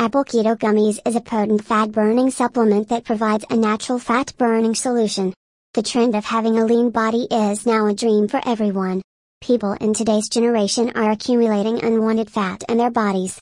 [0.00, 4.74] Apple Keto Gummies is a potent fat burning supplement that provides a natural fat burning
[4.74, 5.34] solution.
[5.74, 9.02] The trend of having a lean body is now a dream for everyone.
[9.42, 13.38] People in today's generation are accumulating unwanted fat in their bodies.